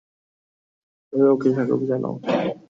সবাই 1.13 1.29
ওকে 1.33 1.47
স্বাগত 1.55 1.81
জানাও! 1.89 2.15